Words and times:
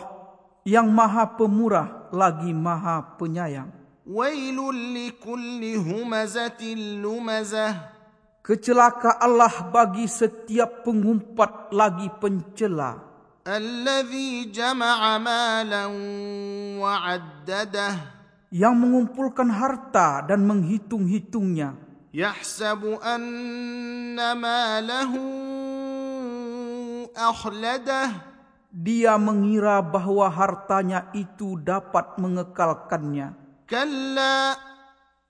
yang 0.62 0.86
maha 0.94 1.26
pemurah 1.26 2.06
lagi 2.14 2.54
maha 2.54 3.18
penyayang. 3.18 3.74
Wailul 4.06 4.94
likulli 4.94 5.74
humazatil 5.74 7.02
lumazah. 7.02 7.98
Kecelaka 8.46 9.18
Allah 9.18 9.74
bagi 9.74 10.06
setiap 10.06 10.86
pengumpat 10.86 11.74
lagi 11.74 12.06
pencela. 12.22 13.07
Alladhi 13.48 14.52
jama'a 14.52 15.16
malan 15.16 15.88
wa'addadah. 16.76 17.96
Yang 18.52 18.74
mengumpulkan 18.76 19.48
harta 19.48 20.20
dan 20.28 20.44
menghitung-hitungnya. 20.44 21.72
Yahsabu 22.12 23.00
anna 23.00 24.36
malahu 24.36 25.24
akhladah. 27.16 28.28
Dia 28.68 29.16
mengira 29.16 29.80
bahawa 29.80 30.28
hartanya 30.28 31.08
itu 31.16 31.56
dapat 31.56 32.20
mengekalkannya. 32.20 33.32
Kalla 33.64 34.60